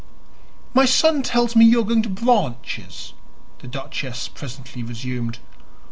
[0.73, 3.13] "My son tells me you are going to Branches,"
[3.59, 5.37] the duchess presently resumed.